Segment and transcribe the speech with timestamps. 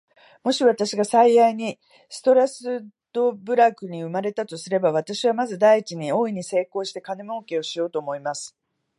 [0.43, 2.49] もし私が幸いにストラル
[3.13, 8.57] ドブラグに生れたとすれば、私はまず第一に、大いに努力して金もうけをしようと思います。